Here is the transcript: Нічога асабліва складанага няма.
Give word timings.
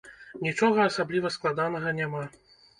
Нічога 0.47 0.87
асабліва 0.91 1.33
складанага 1.37 1.97
няма. 2.03 2.27